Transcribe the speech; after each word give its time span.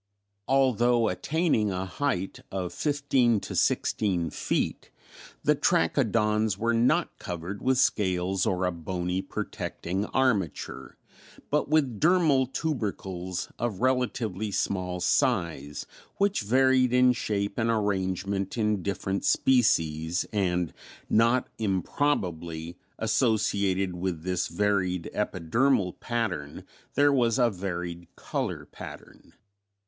"Although 0.47 1.09
attaining 1.09 1.69
a 1.69 1.85
height 1.85 2.39
of 2.51 2.73
fifteen 2.73 3.39
to 3.41 3.55
sixteen 3.55 4.31
feet 4.31 4.89
the 5.43 5.53
trachodons 5.53 6.57
were 6.57 6.73
not 6.73 7.19
covered 7.19 7.61
with 7.61 7.77
scales 7.77 8.47
or 8.47 8.65
a 8.65 8.71
bony 8.71 9.21
protecting 9.21 10.07
armature, 10.07 10.97
but 11.51 11.69
with 11.69 11.99
dermal 11.99 12.51
tubercles 12.51 13.51
of 13.59 13.81
relatively 13.81 14.49
small 14.49 14.99
size, 15.01 15.85
which 16.17 16.41
varied 16.41 16.91
in 16.93 17.13
shape 17.13 17.59
and 17.59 17.69
arrangement 17.69 18.57
in 18.57 18.81
different 18.81 19.23
species, 19.23 20.25
and 20.33 20.73
not 21.11 21.47
improbably 21.59 22.75
associated 22.97 23.95
with 23.95 24.23
this 24.23 24.47
varied 24.47 25.11
epidermal 25.13 25.93
pattern 25.99 26.63
there 26.95 27.13
was 27.13 27.37
a 27.37 27.51
varied 27.51 28.07
color 28.15 28.65
pattern. 28.65 29.33